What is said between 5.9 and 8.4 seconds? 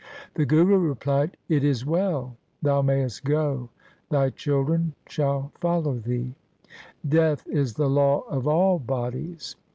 thee. Death is the law